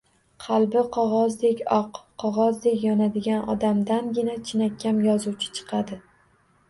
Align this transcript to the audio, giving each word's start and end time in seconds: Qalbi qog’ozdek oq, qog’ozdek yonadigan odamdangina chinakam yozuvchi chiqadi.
Qalbi 0.43 0.79
qog’ozdek 0.95 1.59
oq, 1.75 1.99
qog’ozdek 2.25 2.85
yonadigan 2.87 3.45
odamdangina 3.55 4.35
chinakam 4.49 5.05
yozuvchi 5.09 5.53
chiqadi. 5.59 6.01